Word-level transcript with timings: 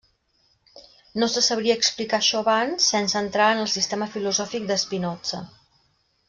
No 1.23 1.27
se 1.33 1.43
sabria 1.47 1.75
explicar 1.81 2.19
això 2.19 2.41
abans 2.41 2.87
sense 2.95 3.21
entrar 3.23 3.51
en 3.57 3.61
el 3.67 3.71
sistema 3.75 4.09
filosòfic 4.15 4.67
de 4.73 4.79
Spinoza. 4.87 5.45